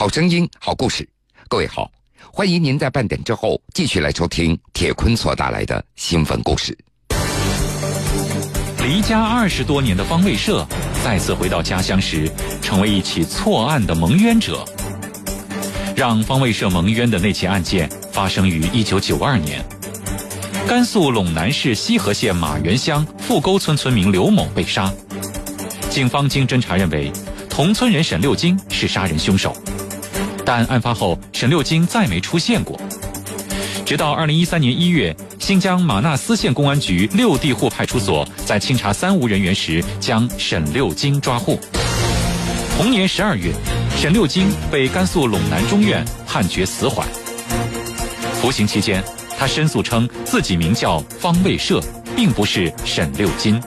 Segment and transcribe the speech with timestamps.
[0.00, 1.06] 好声音，好故事。
[1.46, 1.92] 各位好，
[2.32, 6.74] 欢迎您在半点之后继续来收听铁坤所带来的新闻故事。
[8.82, 10.66] 离家二十多年的方卫社
[11.04, 12.26] 再次回到家乡时，
[12.62, 14.64] 成为一起错案的蒙冤者。
[15.94, 19.62] 让方卫社蒙冤的那起案件发生于一九九二年，
[20.66, 24.90] 甘肃陇南市西河县马原乡富沟村村民刘某被杀。
[25.90, 27.12] 警方经侦查认为，
[27.50, 29.54] 同村人沈六金是杀人凶手。
[30.52, 32.76] 但案发后，沈六金再没出现过。
[33.86, 41.56] 直到二零一三年一月，新疆玛纳斯县公安局六地户派出所，在清查三无人员时，将沈六金抓获。
[42.76, 43.52] 同年十二月，
[43.96, 47.06] 沈六金被甘肃陇南中院判决死缓。
[48.42, 49.04] 服刑期间，
[49.38, 51.80] 他申诉称自己名叫方卫社，
[52.16, 53.62] 并不是沈六金。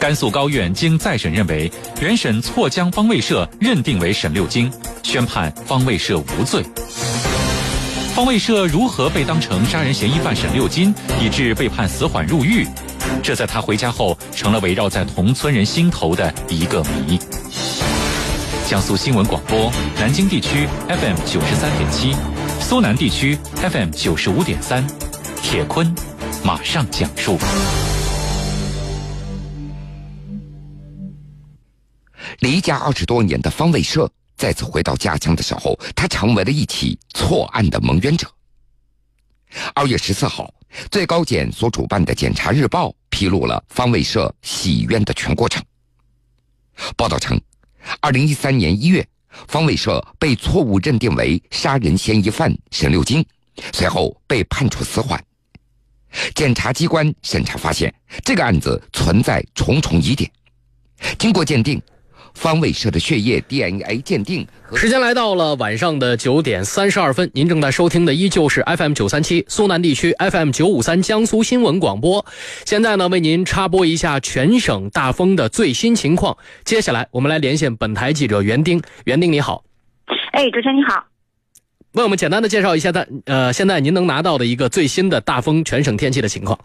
[0.00, 4.72] 甘肃高院经再审认为，原审错将方卫社认定为沈六金。
[5.04, 6.64] 宣判方卫社无罪。
[8.14, 12.66] 方卫社如何被当成杀人嫌疑犯沈六金，以致被判死缓入狱？
[13.22, 17.18] 这在他回家后，成了围绕在同村人心头的一个谜。
[18.66, 19.70] 江苏新闻广播，
[20.00, 22.16] 南京地区 FM 九十三点七，
[22.60, 24.84] 苏南地区 FM 九十五点三，
[25.42, 25.94] 铁坤
[26.42, 27.38] 马上讲述。
[32.40, 34.10] 离家二十多年的方卫社。
[34.36, 38.30] 再次回到家乡的时候，他成为了一起错案的蒙冤者。
[39.74, 40.52] 二月十四号，
[40.90, 45.62] 最高检所主办的《检察日报》披露了方卫社洗冤的全过程。
[46.96, 47.40] 报道称，
[48.00, 49.06] 二零一三年一月，
[49.46, 53.24] 方卫社被错误认定为杀人嫌疑犯沈六金，
[53.72, 55.22] 随后被判处死缓。
[56.34, 60.28] 检察机关审查发现，这个案子存在重重疑点。
[61.18, 61.80] 经过鉴定。
[62.34, 64.46] 方卫社的血液 DNA 鉴定。
[64.74, 72.24] 时间来到了晚上的九点三十二分，您正在收听的依旧是 FM 九三七苏南地区 FM 九五三江苏新闻广播。
[72.64, 76.36] 现在呢，为您插播一下全省大风的最新情况。
[76.64, 78.82] 接下来，我们来连线本台记者袁丁。
[79.04, 79.64] 袁丁，你好。
[80.32, 81.06] 哎，主持人你好。
[81.92, 86.58] 为我们简单的介绍一下，在呃，现在您能拿到的一个最新的大风全省天气的情况。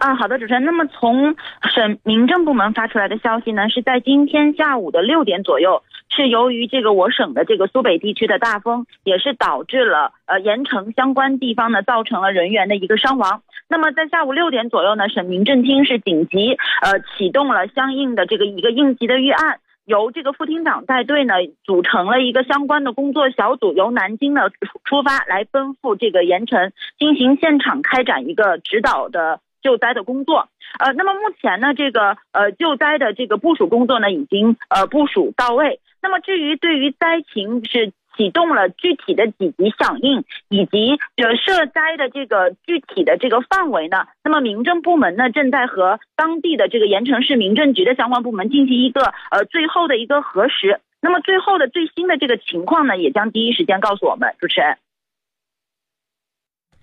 [0.00, 0.64] 啊，好的，主持人。
[0.64, 1.36] 那么从
[1.74, 13.42] 省民政部门发出来的消息呢，是在今天下午的六点左右，是由于这个我省的这个苏北地区的大风，也是导致了呃盐城相关地方呢造成了人员的一个伤亡。
[13.68, 24.48] 那么在下午六点左右呢，省民政厅是紧急呃启动了相应的这个一个应急的预案，由这个副厅长带队呢，组成了一个相关的工作小组，由南京呢
[24.84, 29.40] 出发来奔赴这个盐城进行现场开展一个指导的。
[29.62, 30.48] 救灾的工作，
[30.78, 35.80] 呃，那么目前呢，这个呃救灾的这个部署工作呢，已经呃部署到位。
[36.02, 50.80] 那么至于对于灾情是启动了具体的几级响应，以及呃涉灾的这个具体的这个范围呢，那么民政部门呢正在和当地的这个盐城市民政局的相关部门进行一个呃最后的一个核实。
[51.02, 54.34] 那么最后的最新的这个情况呢，也将第一时间告诉我们。
[54.38, 54.76] 主持人，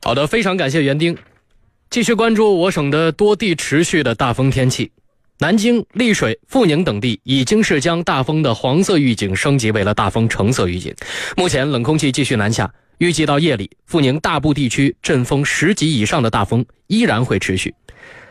[0.03, 1.15] 好的，非常感谢园丁。
[1.89, 4.91] 继续关注我省的多地持续的大风天气，
[5.39, 10.93] 南京、丽水、阜宁等地已经是将大风的黄色预警升级为了大风橙色预警。
[11.37, 17.73] 目前冷空气继续南下，预计到夜里，阜宁大部地区阵风十级以上的大风依然会持续。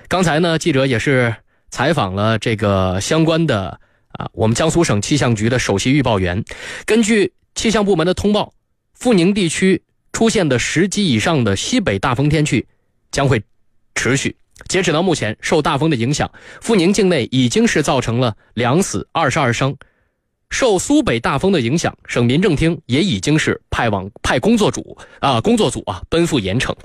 [0.06, 1.34] 刚才呢，记者也是
[1.70, 3.80] 采访了这个相关的
[4.12, 6.44] 啊，我们江苏省气象局的首席预报员，
[6.84, 8.52] 根据气象部门的通报，
[9.00, 12.66] 阜宁地区出现的十级以上的西北大风天气。
[13.16, 13.42] 将会
[13.94, 14.36] 持续。
[14.68, 19.74] 截止到目前，受大风的影响，阜宁境内已经是造成了两死二十二伤。
[20.50, 26.76] 受苏北大风的影响，省民政厅也已经是派往派工作组啊工作组啊奔赴盐城。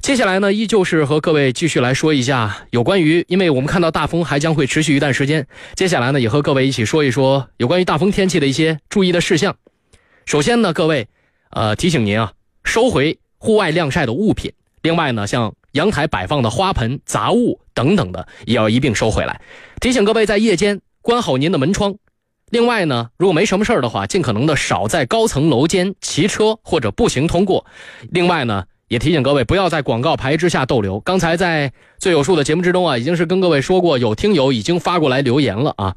[0.00, 5.46] 接下来呢，依旧是和各位继续来说一下有关于，因为我们看到大风还将会持续一段时间。
[5.74, 9.56] 接下来呢，也和各位一起说一说有关于大风天气的一些注意的事项。
[10.24, 11.06] 首先呢，各位，
[11.50, 12.32] 呃，提醒您啊，
[12.64, 14.52] 收回户外晾晒的物品。
[14.82, 19.40] 另外呢，像阳台摆放的花盆、杂物等等的，也要一并收回来。
[19.80, 21.94] 提醒各位在夜间关好您的门窗。
[22.50, 27.64] 另外呢，如果没什么事儿的话，尽可能的少在高层楼间骑车或者步行通过。
[28.10, 30.98] 另外呢，也提醒各位不要在广告牌之下逗留。
[30.98, 35.94] 刚才在最有数的节目之中啊，已经是跟各位说过，有听友已经发过来留言了啊，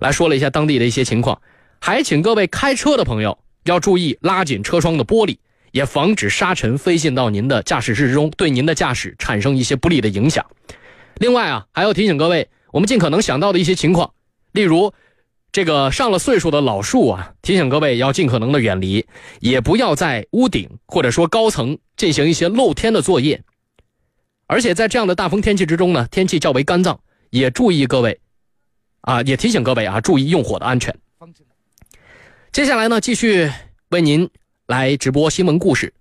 [0.00, 1.38] 来说了一下当地的一些情况，
[1.80, 5.36] 还请各位开车的朋友要注意拉紧车窗的玻璃。
[5.72, 10.44] 也防止沙尘飞进到您的驾驶室中，对您的驾驶产生一些不利的影响。
[11.16, 14.12] 另外啊，还要提醒各位，我们尽可能想到的一些情况，
[14.52, 14.92] 例如
[15.52, 19.06] 这个上了岁数的老树啊，提醒各位要尽可能的远离，
[19.40, 23.42] 也不要在屋顶或者说高层进行一些露天的作业。
[24.46, 26.98] 而且在这样的大风天气之中呢，天气较为干燥，
[27.30, 28.20] 也注意各位，
[29.02, 30.96] 啊，也提醒各位啊，注意用火的安全。
[32.50, 33.50] 接下来呢，继续
[33.90, 34.28] 为您
[34.70, 35.92] 来直播新闻故事。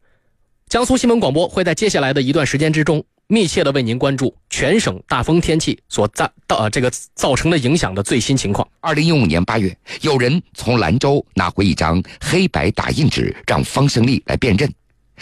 [0.68, 3.04] 江苏新闻广播会在接下来的一段时间之中。
[3.26, 8.68] 密切的为您关注全省大风天气所造到这个造成的影响的最新情况。
[8.80, 14.72] 二零一五年八月，有人从兰州拿回一张黑白打印纸，让方胜利来辨认，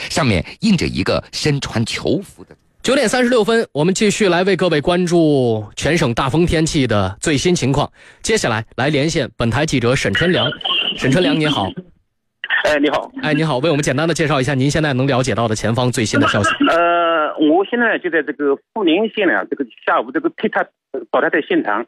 [0.09, 2.55] 上面印着一个身穿囚服的。
[2.83, 7.89] 九点三十六分，我们继续来为各位关注全省大风天气的最新情况。
[8.21, 10.49] 接下来来连线本台记者沈春良，
[10.97, 11.69] 沈春良，你好。
[12.63, 13.11] 哎，你好。
[13.21, 16.49] 哎，你好，为我们简单的介绍一下您现在能了解到的前方最新的消息。
[16.65, 20.65] 呃，我现在就在这个富宁县呢，这个下午这个坍塌
[21.11, 21.85] 倒塌在现场。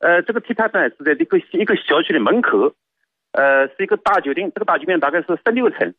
[0.00, 2.74] 呃，这个坍塌呢是在一个一个小区的门口，
[3.32, 5.94] 呃，是一个大酒店，这个大酒店大概是十六层，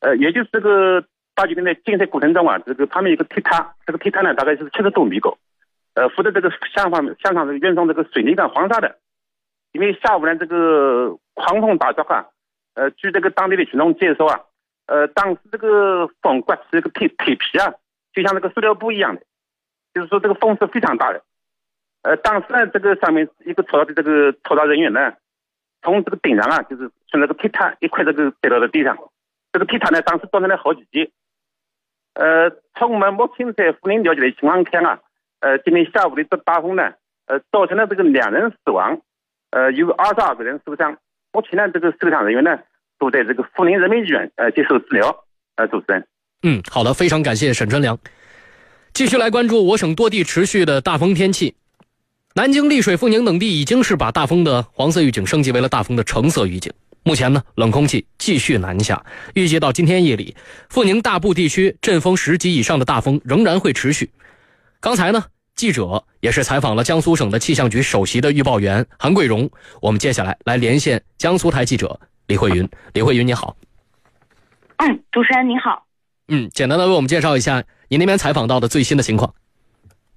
[0.00, 1.04] 呃，也就是这个
[1.34, 5.36] 大酒店在建设过程中啊，这个旁边有个坍塌，这个坍塌呢大概是七十多米高，
[5.94, 8.96] 呃，扶的这个向方向上这个运送这个水泥跟黄沙的，
[9.72, 12.24] 因为下午呢这个狂风大作啊。
[12.74, 14.40] 呃，据这个当地的群众介绍啊，
[14.86, 17.74] 呃，当时这个风刮起这个铁铁皮啊，
[18.12, 19.22] 就像那个塑料布一样的，
[19.92, 21.22] 就是说这个风是非常大的。
[22.02, 25.12] 呃，当时呢，这个上面一个操作的这个操作人员呢，
[25.82, 28.96] 从这个顶上啊，就是从那个铁塔一块这个跌到了地上。
[29.52, 31.10] 这个铁塔呢，当时断成了好几节。
[32.14, 35.00] 呃，从我们目前在富宁了解的情况看啊，
[35.40, 36.94] 呃，今天下午的这大风呢，
[37.26, 39.00] 呃，造成了这个两人死亡，
[39.50, 40.96] 呃，有二十二个人受伤。
[41.32, 42.58] 目前呢，这个受伤人员呢，
[42.98, 45.24] 都在这个阜宁人民医院呃接受治疗。
[45.56, 46.06] 呃，主持人，
[46.42, 47.98] 嗯，好的，非常感谢沈春良。
[48.94, 51.54] 继续来关注我省多地持续的大风天气。
[52.34, 56.72] 南京、丽水、阜宁等地已经是把大风的黄色预警升级为了大风的橙色预警。
[57.02, 60.34] 目前呢，冷空气继续南下，预计到今天夜里，
[60.70, 64.10] 阜宁大部地区阵风十级以上的大风仍然会持续。
[64.80, 65.24] 刚才呢？
[65.54, 69.48] 记者也是采访了江苏省的气象局首席的预报员韩桂荣。
[69.80, 72.68] 我们接下来来连线江苏台记者李慧云。
[72.94, 73.56] 李慧云，你好。
[74.78, 75.86] 嗯，主持人你好。
[76.28, 79.34] 嗯，简单的为我们介绍一下您那边采访到的最新的情况。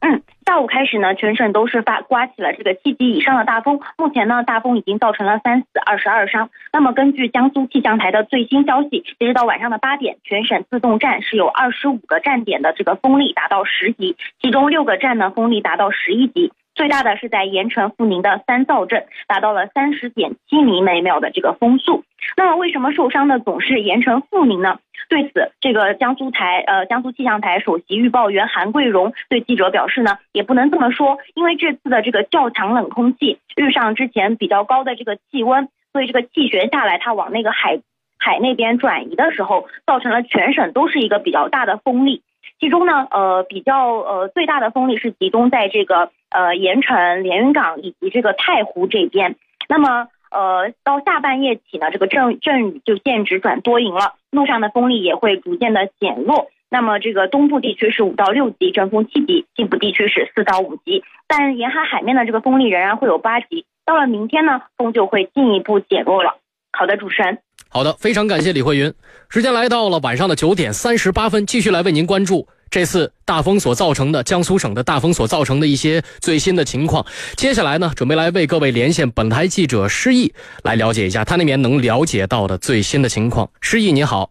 [0.05, 0.21] 嗯。
[0.45, 3.79] 下午开始呢，全省都是发刮起了这个七级以上的大风。
[3.97, 6.51] 目前呢，大风已经造成了三死二十二伤。
[6.71, 16.53] 那么根据江苏气象台的最新消息，截止到晚上的八点，全省自动站是有二十五个站点的这个风力达到十级，其中六个站呢风力达到十一级。
[16.75, 22.03] 最大的是在盐城阜宁的三灶镇，达到了三十点七米每秒的这个风速。
[22.37, 24.77] 那么为什么受伤的总是盐城阜宁呢？
[25.07, 37.79] 对此，这个江苏台呃江苏气象台首席预报员韩桂荣对记者表示呢，也不能这么说，因为这次的这个较强冷空气遇上之前比较高的这个气温，所以这个气旋下来，它往那个海
[38.17, 42.23] 海那边转移的时候，造成了全省都是一个比较大的风力。
[42.59, 49.35] 其中呢，呃，比较呃最大的风力是集中在这个呃盐城、连云港以及这个太湖这边。
[49.67, 56.49] 那么呃到下半夜起呢，这个阵阵雨就渐止转多云了，路上的风力也会逐渐的减弱。
[56.69, 61.03] 那么这个东部地区是五到六级，阵风七级；西部地区是四到五级。
[61.27, 63.65] 但沿海海面的这个风力仍然会有八级。
[63.85, 66.37] 到了明天呢，风就会进一步减弱了。
[66.77, 67.39] 好的，主持人。
[67.69, 68.93] 好的，非常感谢李慧云。
[69.29, 77.05] 时间来到了晚上的九点三十八分，继续来为您关注这次大风所造成的江苏省的大风所造成的一些最新的情况。
[77.37, 83.49] 接下来呢，准备来为各位连线本台记者施毅，来了解一下他那边能了解到的最新的情况。
[83.61, 84.29] 施毅，你好。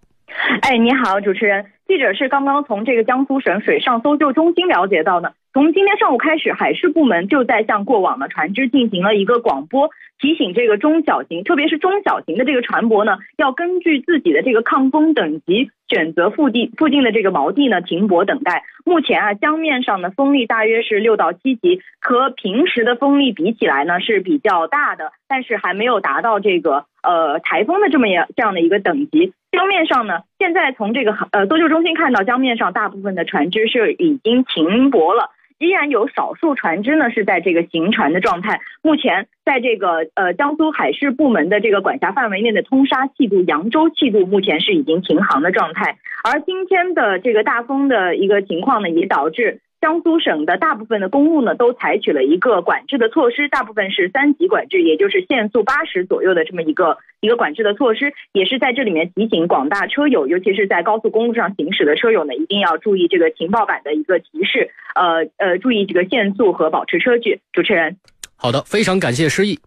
[0.61, 1.65] 哎，你好，主持人。
[1.89, 5.33] 记者是刚刚从这个江苏省水上搜救中心了解到的。
[5.55, 18.65] 从今天上午开始，海事部门就在向过往的船只进行了一个广播，提醒这个中小型，特别是中小型的这个船舶呢，要根据自己的这个抗风等级，选择附近附近的这个锚地呢停泊等待。
[18.85, 29.33] 目前啊，江面上的风力大约是六到七级，和平时的风力比起来呢是比较大的，但是还没有达到这个呃台风的这么样这样的一个等级。
[29.53, 38.61] 江面上呢，现在从这个呃搜救中心看到，江面上大部分的船只是已经停泊了，依然有少数船只呢是在这个行船的状态。
[38.83, 45.97] 目前，在这个呃江苏海事部门的这个管辖范围内的通沙气度、扬州气度，目前是已经停航的状态。
[46.23, 49.61] 而今天的这个大风的一个情况呢，也导致。
[49.85, 67.43] 江苏省的大部分的公路呢，都采取了一个管制的措施，大部分是三级管制，也就是限速八十左右的这么一个一个管制的措施，也是在这里面提醒广大车友，尤其是在高速公路上行驶的车友呢，一定要注意这个情报板的一个提示，呃呃，注意这个限速和保持车距。
[67.53, 67.99] 主持人，
[68.37, 69.59] 好的，非常感谢诗意。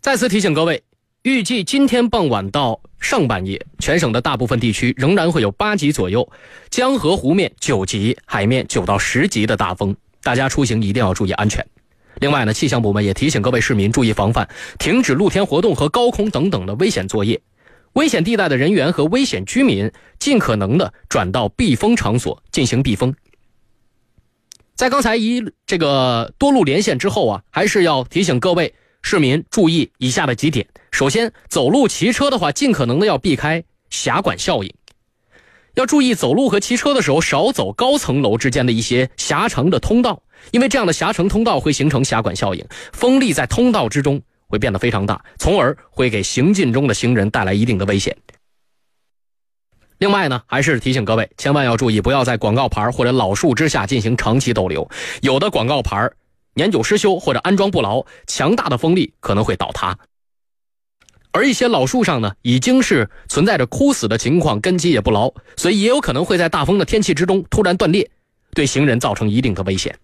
[0.00, 0.82] 再次提醒各位，
[1.26, 6.30] 预计今天傍晚到上半夜，全省的大部分地区仍然会有八级左右，
[6.70, 11.66] 江河湖面九级，海面九到十级的大风，大家出行一定要注意安全。
[12.20, 17.40] 另外呢，气象部门也提醒各位市民注意防范，停止露天活动和高空等等的危险作业。
[17.94, 19.90] 危险地带的人员和危险居民，
[20.20, 23.12] 尽可能的转到避风场所进行避风。
[24.76, 28.72] 在刚才一这个多路连线之后啊，还是要提醒各位
[29.08, 30.66] 市民注意以下的几点。
[30.90, 34.74] 首先，走路、骑车的话，尽可能的要避开狭管效应，
[35.74, 40.20] 要注意走路和骑车的时候少走高层楼之间的一些狭长的通道，
[40.50, 48.16] 因为这样的狭长通道会形成狭管效应，风力在通道之中会变得非常大，从而会给行进中的行人带来一定的危险。
[49.98, 54.90] 另外呢，还是提醒各位，千万要注意，不要在广告牌或者老树之下进行长期逗留。
[55.20, 56.10] 有的广告牌
[56.56, 59.98] 年久失修或者安装不牢，强大的风力可能会倒塌。
[61.32, 68.10] 而一些老树上呢，已经是存在着枯死的情况，根基也不牢，所以也有可能会在大风的天气之中突然断裂，
[68.54, 69.94] 对行人造成一定的危险。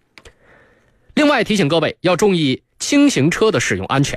[1.15, 4.15] 另外提醒各位要注意轻型车的使用安全。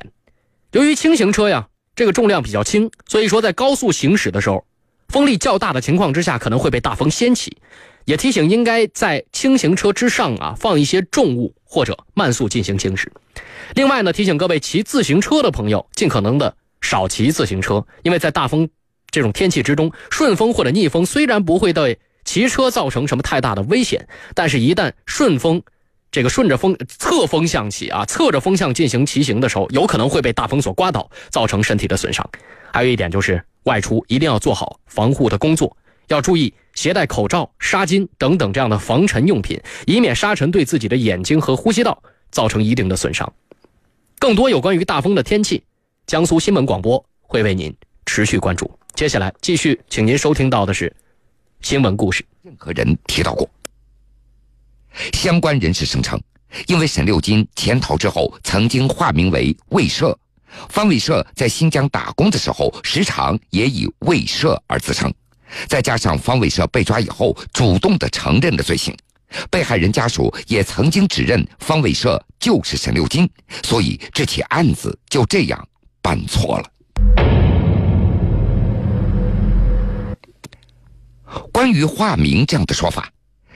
[0.72, 4.66] 由于轻型车呀，这个重量比较轻，所以说在高速行驶的时候。
[5.08, 7.56] 风力较大的情况之下，可能会被大风掀起，
[8.06, 13.12] 也提醒应该在轻型车之上啊放一些重物或者慢速进行行驶。
[13.74, 18.66] 另外呢，提醒各位骑自行车的朋友，尽可能的少骑自行车，因为在大风
[19.10, 25.60] 这种天气之中，顺风或者逆风虽然不会对骑车造成什么太大的危险，但是一旦顺风，
[26.10, 32.26] 这个顺着风侧风向起啊，侧着风向进行骑行的时候，有可能会被大风所刮倒，造成身体的损伤。
[32.72, 33.42] 还有一点就是。
[33.66, 35.76] 外出一定要做好防护的工作，
[36.08, 43.32] 要注意携带口罩、纱巾等等这样的防尘用品，以免沙尘对自己的眼睛和呼吸道造成一定的损伤。
[44.18, 45.62] 更多有关于大风的天气，
[46.06, 47.74] 江苏新闻广播会为您
[48.06, 48.70] 持续关注。
[48.94, 50.94] 接下来继续，请您收听到的是
[51.60, 52.24] 新闻故事。
[52.42, 53.48] 任何人提到过，
[55.12, 56.18] 相关人士声称，
[56.66, 60.18] 因为沈六金潜逃之后曾经化名为魏社。
[60.70, 65.12] 方伟社在新疆打工的时候，时常也以魏社而自称。
[65.68, 68.96] 再加上方伟社被抓以后，主动的承认了罪行，
[69.50, 73.28] 被害人家属也曾经指认方伟社就是沈六金，
[73.64, 75.68] 所以这起案子就这样
[76.02, 76.70] 办错了。
[81.52, 83.10] 关于化名这样的说法，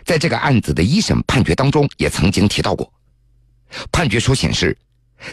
[0.05, 2.93] 在这个案子的一审判决当中也曾经提到过。
[3.91, 4.77] 判决书显示。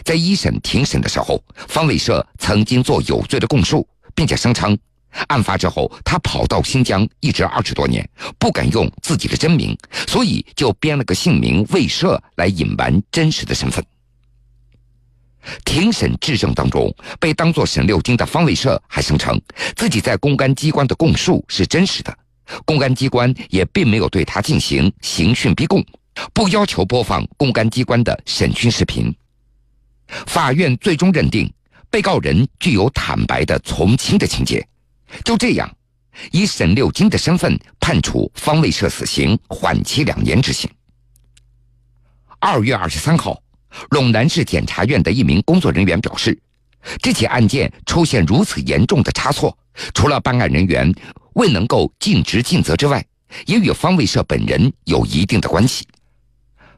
[0.04, 4.78] 在一审庭审的时候，方伟社曾经做有罪的供述，并且声称，
[5.26, 8.08] 案发之后他跑到新疆一直二十多年，
[8.38, 13.84] 不敢用自己的真名，所以就编了个姓名魏社来隐瞒真实的身份。
[15.64, 19.40] 庭审质证当中，被当作沈六金的方卫社还声称
[19.76, 22.16] 自己在公安机关的供述是真实的，
[22.64, 25.82] 公安机关也并没有对他进行刑讯逼供，
[26.34, 29.14] 不要求播放公安机关的审讯视频。
[30.26, 31.50] 法院最终认定，
[31.88, 34.66] 被告人具有坦白的从轻的情节，
[35.24, 35.70] 就这样，
[36.32, 40.70] 以沈六金的身份判处方卫社死刑，缓期两年执行。
[42.40, 43.40] 二月二十三号，
[43.90, 46.38] 陇南市检察院的一名工作人员表示，
[47.02, 49.56] 这起案件出现如此严重的差错，
[49.92, 50.94] 除了办案人员
[51.34, 53.04] 未能够尽职尽责之外，
[53.46, 55.86] 也与方卫社本人有一定的关系。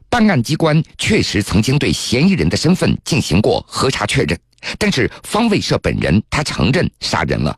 [0.09, 4.37] 办案机关确实曾经对嫌疑人的身份进行过核查确认，
[4.77, 7.57] 但是方卫社本人他承认杀人了，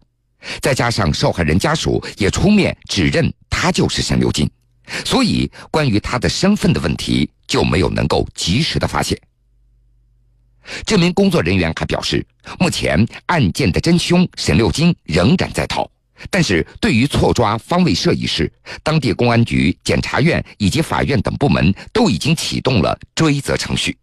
[0.61, 4.49] 再加上受害人家属也出面指认他就是沈六金，
[5.05, 9.17] 所以关于他的身份的问题就没有能够及时的发现。
[10.85, 12.25] 这名工作人员还表示，
[12.59, 15.89] 目前案件的真凶沈六金仍然在逃。
[16.29, 18.49] 但是对于错抓方卫社一事，
[18.81, 23.97] 当地公安局、检察院以及法院等部门都已经启动了追责程序。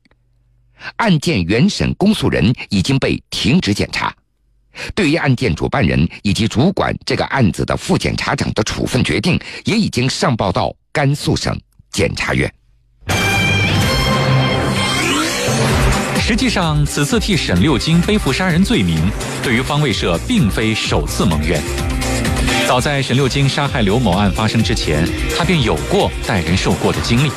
[0.96, 4.14] 案件原审公诉人已经被停职检查，
[4.94, 11.58] 对于案件主办人以及主管这个案子的副检察长的处分决定，也已经上报到甘肃省
[11.92, 12.52] 检察院。
[16.20, 18.96] 实际上，此次替沈六金背负杀人罪名，
[19.42, 21.60] 对于方卫社并非首次蒙冤。
[22.68, 25.04] 早在沈六金杀害刘某案发生之前，
[25.36, 27.30] 他便有过带人受过的经历。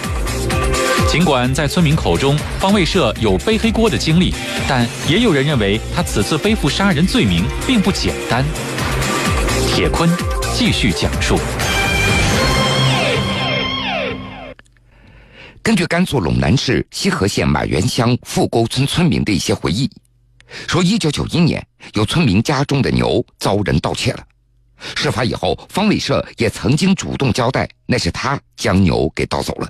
[1.14, 4.34] 尽管在村民口中方卫社有背黑锅的经历，
[4.68, 8.44] 但也有人认为他此次背负杀人罪名并不简单。
[9.68, 10.10] 铁坤
[10.56, 11.38] 继续讲述。
[15.62, 19.88] 根据甘肃陇南市西河县马原乡富沟村村民的一些回忆，
[20.68, 24.24] 说一九九一年有村民家中的牛遭人盗窃了。
[24.96, 29.70] 事发以后，方伟社也曾经主动交代，那是他将牛给盗走了。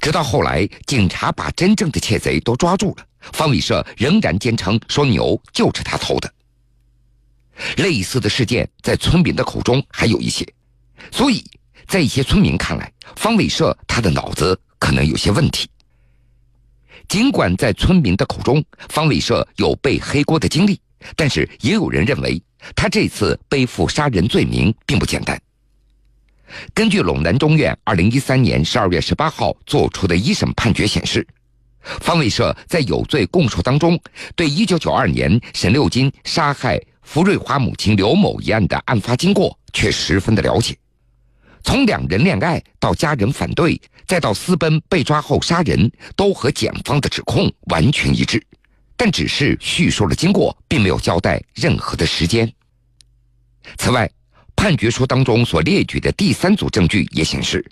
[0.00, 6.32] 直到后来，警察把真正的窃贼都抓住了，方伟社仍然坚称说牛就是他偷的。
[7.76, 10.46] 类似的事件在村民的口中还有一些，
[11.10, 11.44] 所以
[11.86, 15.68] 在一些村民看来，方伟社他的脑子可能有些问题。
[17.08, 20.80] 尽管在村民的口中，方伟社有背黑锅的经历，
[21.14, 22.42] 但是也有人认为。
[22.74, 25.38] 他这次背负杀人罪名并不简单。
[26.72, 31.26] 根据陇南中院二零一三年十二月十八号作出的一审判决显示，
[32.00, 33.98] 方伟社在有罪供述当中，
[34.34, 40.76] 对一九九二年沈六金杀害福瑞华母亲刘某一案的案发经过却十分的了解。
[41.62, 48.44] 从两人恋爱到家人反对，再到私奔被抓后杀人，都和检方的指控完全一致。
[48.96, 52.50] 但只是叙述了经过，并没有交代任何的时间。
[53.78, 54.08] 此外，
[54.64, 57.62] 判决书当中所列举的第三组证据也显示，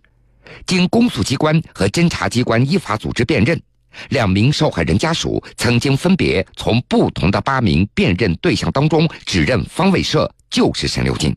[0.67, 3.59] 经公诉机关和侦查机关依法组织辨认，
[4.11, 11.35] 两名受害人家属曾经分别从不同的八名辨认对象当中指认方伟社就是沈六金。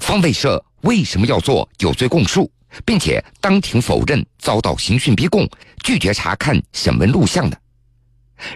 [0.00, 2.50] 方伟社为什么要做有罪供述，
[2.86, 5.46] 并且当庭否认，遭到刑讯逼供，
[5.84, 7.56] 拒绝查看审问录像呢？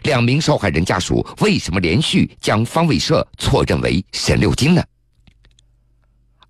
[0.04, 4.82] 两名受害人家属为什么连续将方伟社错认为沈六金呢？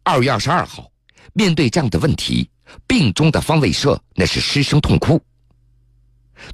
[0.03, 0.91] 二月二十二号，
[1.35, 2.49] 面对这样的问题，
[2.87, 5.21] 病中的方伟社那是失声痛哭。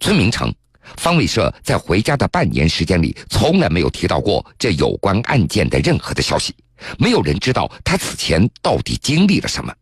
[0.01, 0.53] 村民称，
[0.97, 6.55] 方伟社在回家的半年时间里，从来没有提到过这有关案件的任何的消息，
[6.99, 9.73] 没有人知道他此前到底经历了什么。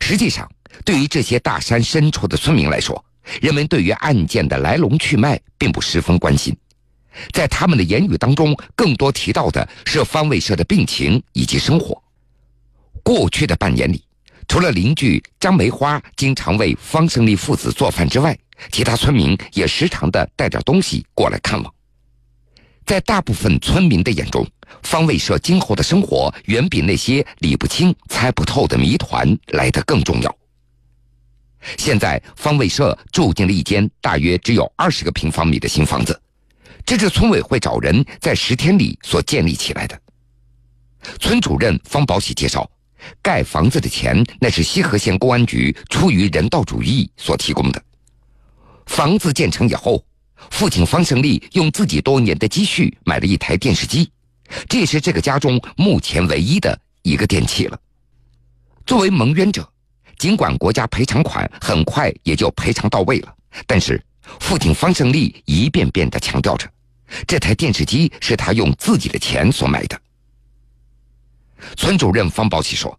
[0.00, 0.48] 实际上，
[0.84, 3.04] 对于这些大山深处的村民来说，
[3.42, 6.56] 人们对于案件的来龙去脉并不十分关心，
[7.32, 12.00] 在他们的言语当中，更多提到的是方卫社的病情以及生活。
[13.06, 14.02] 过去的半年里，
[14.48, 18.36] 除了邻居张梅花经常为方胜利父子做饭之外，
[18.72, 21.72] 其他村民也时常的带点东西过来看望。
[22.84, 24.44] 在大部分村民的眼中，
[24.82, 30.36] 方卫社今后的生活远比那些理不清、猜不透的谜团来得更重要。
[31.78, 36.20] 现在方卫社住进了一间大约只有二十个平方米的新房子，
[36.84, 39.96] 这是村委会找人在十天里所建立起来的。
[41.20, 42.68] 村主任方宝喜介绍，
[43.22, 47.82] 盖房子的钱那是西河县公安局出于人道主义所提供的。
[48.86, 50.04] 房子建成以后，
[50.50, 54.10] 父亲方胜利用自己多年的积蓄买了一台电视机，
[54.68, 57.78] 这也是这个家中目前唯一的一个电器了。
[58.84, 59.68] 作为蒙冤者。
[60.18, 63.34] 尽管国家赔偿款很快也就赔偿到位了，
[63.66, 64.02] 但是
[64.40, 66.66] 父亲方胜利一遍遍地强调着，
[67.26, 70.00] 这台电视机是他用自己的钱所买的。
[71.76, 72.98] 村主任方宝喜说：“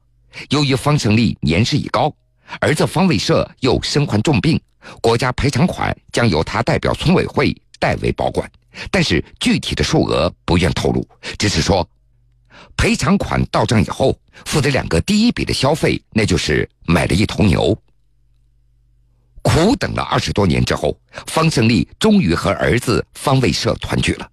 [0.50, 2.14] 由于方胜利年事已高，
[2.60, 4.60] 儿子方卫社又身患重病，
[5.02, 8.50] 国家赔偿款将由他代表村委会代为保管，
[8.92, 11.88] 但是具体的数额不愿透露，只是说。”
[12.76, 14.16] 赔偿款到账以后，
[14.46, 17.76] 负责两个第一笔的消费，那就是买了一头牛。
[19.42, 24.30] 苦等了二十多年之后，方胜利终于和儿子方卫社团聚了，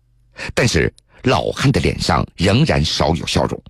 [0.54, 3.62] 但是老汉的脸上仍然少有笑容，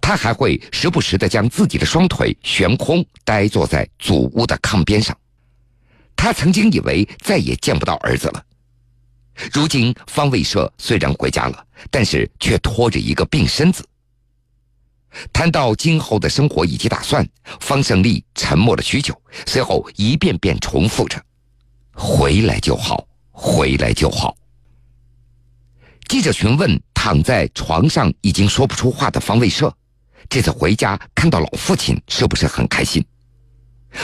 [0.00, 5.16] 他还会时不时的将自己的双腿悬空，呆坐在祖屋的炕边上。
[6.16, 8.44] 他曾经以为再也见不到儿子了。
[9.52, 13.86] 如今方卫社虽然回家了，但是却拖着一个病身子。
[15.32, 17.26] 谈到今后的生活以及打算，
[17.60, 21.22] 方胜利沉默了许久，随后一遍遍重复着
[21.94, 24.36] ：“回来就好，回来就好。”
[26.08, 29.72] 记者询问躺在床上已经说不出话的方卫社
[30.28, 33.00] ：“这次回家看到老父亲，是不是很开心？”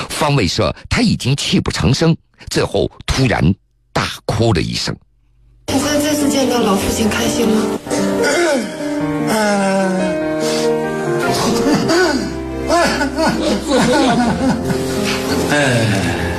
[0.09, 2.17] 方卫社他已经泣不成声，
[2.51, 3.53] 最后突然
[3.93, 4.97] 大哭了一声。
[5.67, 7.63] 不哥这次见到老父亲开心吗？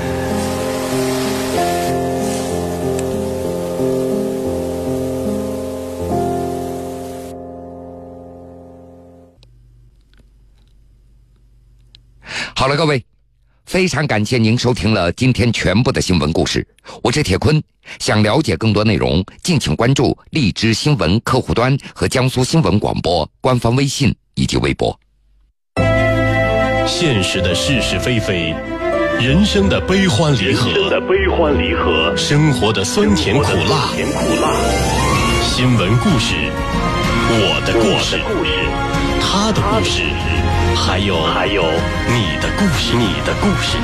[12.58, 13.04] 好了，各位。
[13.66, 16.66] 非常感谢您收听了今天全部的新闻故事，
[17.04, 17.62] 我是铁坤。
[18.00, 24.98] 想了解更多内容，敬请关注荔枝新闻客户端和江苏新闻广播官方微信以及微博。
[26.88, 28.56] 现实的是是非非，
[29.20, 34.54] 人生的悲欢离合，人生的悲欢离合，生活的酸甜苦辣，甜苦辣，
[35.44, 36.36] 新闻故事，
[37.30, 38.52] 我的故事，故事，
[39.20, 40.04] 他的故事，
[40.76, 43.78] 还有还有你的故事，你的故事。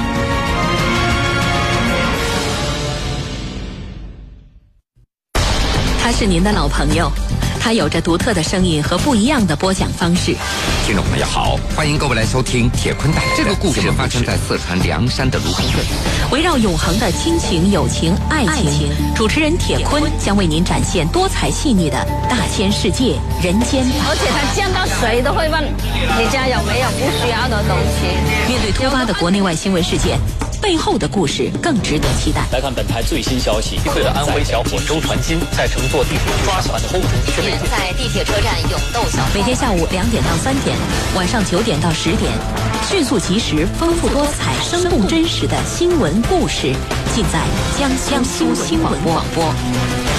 [6.01, 7.11] 他是您的老朋友，
[7.59, 10.35] 他有着独特的声音和不一样的播讲方式。
[10.83, 15.85] 听众朋友好，欢迎各位来收听铁坤带来的这个故事发生在四川凉山的泸沽镇，
[16.31, 23.85] 围绕永恒的亲情、友情、爱情，主持人铁坤将为您展现多彩细腻的大千世界人间。
[24.09, 28.51] 而且他见到谁都会问你家有没有不需要的东西。
[28.51, 30.19] 面对突发的国内外新闻事件。
[30.61, 32.45] 背后的故事更值得期待。
[32.51, 36.99] 来看本台最新消息：一岁的安徽小伙周传金在乘坐地铁抓小偷
[37.33, 39.33] 去年在地铁车站勇斗小偷。
[39.33, 40.77] 每天下午两点到三点，
[41.15, 42.31] 晚上九点到十点，
[42.87, 46.73] 迅速及时、丰富多彩、生动真实的新闻故事，
[47.13, 47.41] 尽在
[47.77, 50.10] 江苏新闻广播。